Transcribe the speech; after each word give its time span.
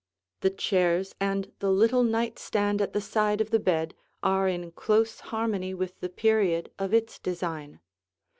The 0.39 0.49
chairs 0.49 1.13
and 1.19 1.51
the 1.59 1.69
little 1.71 2.01
night 2.01 2.39
stand 2.39 2.81
at 2.81 2.93
the 2.93 3.01
side 3.01 3.39
of 3.39 3.51
the 3.51 3.59
bed 3.59 3.93
are 4.23 4.47
in 4.47 4.71
close 4.71 5.19
harmony 5.19 5.75
with 5.75 5.99
the 5.99 6.09
period 6.09 6.71
of 6.79 6.91
its 6.91 7.19
design. 7.19 7.81